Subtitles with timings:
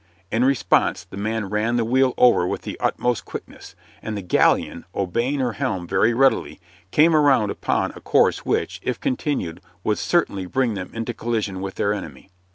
[0.31, 4.83] In response the man ran the wheel over with the utmost quickness, and the galleon,
[4.95, 10.47] obeying her helm very readily, came around upon a course which, if continued, would certainly
[10.47, 12.31] bring them into collision with their enemy.